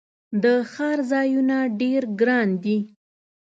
د 0.43 0.45
ښار 0.71 0.99
ځایونه 1.11 1.57
ډیر 1.79 2.01
ګراندي 2.19 2.77